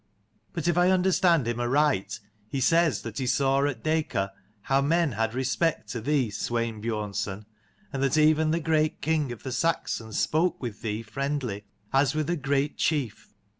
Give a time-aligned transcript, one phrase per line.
[0.53, 2.19] But if I understand him aright
[2.49, 4.31] he says that he saw at Dacor
[4.61, 7.45] how men had respect to thee, Swein Biornson:
[7.93, 12.31] and that even the great king of the Saxons spoke with thee friendly, as with
[12.31, 13.35] a great chief.